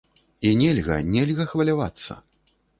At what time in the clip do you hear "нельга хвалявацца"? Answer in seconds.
1.17-2.21